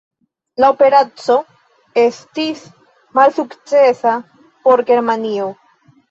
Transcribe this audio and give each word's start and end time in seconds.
La 0.61 0.67
operaco 0.75 1.33
estis 2.03 2.63
malsukcesa 3.19 4.13
por 4.63 4.83
Germanio. 4.89 5.51